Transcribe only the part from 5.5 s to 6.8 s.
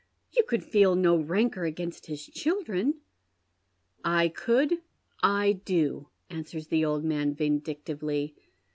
do," answers